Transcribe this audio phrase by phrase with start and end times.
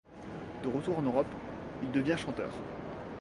[0.63, 1.31] De retour en Europe,
[1.83, 2.51] il devient chanteur.